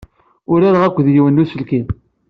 [0.51, 1.85] Urareɣ akked yiwen n uselkim.